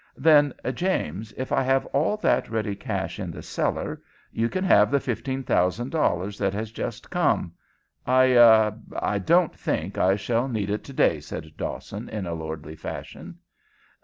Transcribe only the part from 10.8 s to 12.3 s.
to day," said Dawson, in